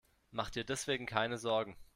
[0.31, 1.75] Mach dir deswegen keine Sorgen.